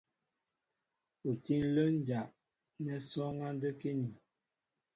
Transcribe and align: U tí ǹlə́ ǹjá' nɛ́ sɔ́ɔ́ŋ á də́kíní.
U 1.29 1.31
tí 1.43 1.55
ǹlə́ 1.65 1.87
ǹjá' 1.97 2.33
nɛ́ 2.83 2.97
sɔ́ɔ́ŋ 3.07 3.35
á 3.47 3.49
də́kíní. 3.61 4.09